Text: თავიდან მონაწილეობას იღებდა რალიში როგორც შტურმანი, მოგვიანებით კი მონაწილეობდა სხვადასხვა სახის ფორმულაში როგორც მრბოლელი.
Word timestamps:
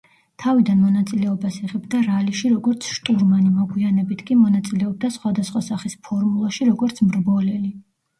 თავიდან 0.43 0.77
მონაწილეობას 0.83 1.57
იღებდა 1.65 1.99
რალიში 2.05 2.49
როგორც 2.53 2.87
შტურმანი, 2.93 3.49
მოგვიანებით 3.57 4.23
კი 4.29 4.37
მონაწილეობდა 4.39 5.11
სხვადასხვა 5.19 5.63
სახის 5.67 5.97
ფორმულაში 6.09 6.69
როგორც 6.71 7.03
მრბოლელი. 7.11 7.71